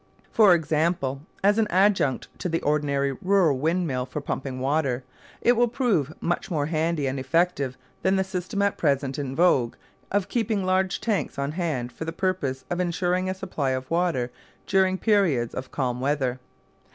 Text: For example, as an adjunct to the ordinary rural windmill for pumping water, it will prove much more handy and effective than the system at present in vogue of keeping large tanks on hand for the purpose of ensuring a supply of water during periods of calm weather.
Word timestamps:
For 0.31 0.55
example, 0.55 1.21
as 1.43 1.59
an 1.59 1.67
adjunct 1.69 2.27
to 2.39 2.49
the 2.49 2.63
ordinary 2.63 3.11
rural 3.21 3.59
windmill 3.59 4.07
for 4.07 4.19
pumping 4.19 4.59
water, 4.59 5.03
it 5.41 5.51
will 5.51 5.67
prove 5.67 6.11
much 6.19 6.49
more 6.49 6.65
handy 6.65 7.05
and 7.05 7.19
effective 7.19 7.77
than 8.01 8.15
the 8.15 8.23
system 8.23 8.63
at 8.63 8.79
present 8.79 9.19
in 9.19 9.35
vogue 9.35 9.75
of 10.11 10.27
keeping 10.27 10.63
large 10.65 11.01
tanks 11.01 11.37
on 11.37 11.51
hand 11.51 11.91
for 11.91 12.05
the 12.05 12.11
purpose 12.11 12.65
of 12.71 12.79
ensuring 12.79 13.29
a 13.29 13.35
supply 13.35 13.69
of 13.77 13.91
water 13.91 14.31
during 14.65 14.97
periods 14.97 15.53
of 15.53 15.69
calm 15.69 16.01
weather. 16.01 16.39